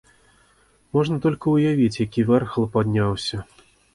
Можна 0.97 1.19
толькі 1.25 1.53
ўявіць, 1.57 1.99
які 2.05 2.25
вэрхал 2.29 2.67
падняўся. 2.79 3.37